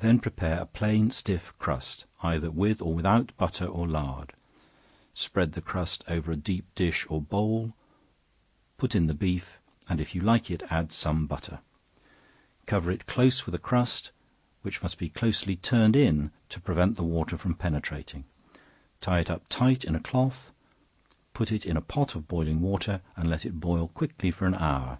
Then 0.00 0.18
prepare 0.18 0.60
a 0.60 0.66
plain 0.66 1.10
stiff 1.10 1.50
crust, 1.58 2.04
either 2.22 2.50
with 2.50 2.82
or 2.82 2.92
without 2.92 3.34
butter 3.38 3.64
or 3.64 3.88
lard; 3.88 4.34
spread 5.14 5.52
the 5.52 5.62
crust 5.62 6.04
over 6.08 6.30
a 6.30 6.36
deep 6.36 6.66
dish 6.74 7.06
or 7.08 7.22
bowl, 7.22 7.72
put 8.76 8.94
in 8.94 9.06
the 9.06 9.14
beef, 9.14 9.56
and 9.88 9.98
if 9.98 10.14
you 10.14 10.20
like 10.20 10.50
it, 10.50 10.62
add 10.68 10.92
some 10.92 11.26
butter; 11.26 11.60
cover 12.66 12.90
it 12.90 13.06
close 13.06 13.46
with 13.46 13.54
a 13.54 13.58
crust 13.58 14.10
which 14.60 14.82
must 14.82 14.98
be 14.98 15.08
closely 15.08 15.56
turned 15.56 15.96
in 15.96 16.32
to 16.50 16.60
prevent 16.60 16.96
the 16.96 17.02
water 17.02 17.38
from 17.38 17.54
penetrating; 17.54 18.24
tie 19.00 19.20
it 19.20 19.30
up 19.30 19.42
tight 19.48 19.84
in 19.84 19.94
a 19.94 20.00
cloth, 20.00 20.50
put 21.32 21.50
it 21.50 21.64
in 21.64 21.78
a 21.78 21.80
pot 21.80 22.14
of 22.14 22.28
boiling 22.28 22.60
water 22.60 23.00
and 23.16 23.30
let 23.30 23.46
it 23.46 23.58
boil 23.58 23.88
quickly 23.88 24.30
for 24.30 24.44
an 24.44 24.54
hour. 24.54 24.98